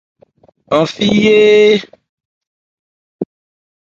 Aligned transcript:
Aán 0.73 0.87
fi 0.93 1.05
hɛ́hɛ́hɛ́. 1.23 1.77